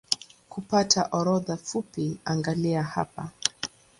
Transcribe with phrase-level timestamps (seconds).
[0.49, 3.31] Kupata orodha fupi angalia hapa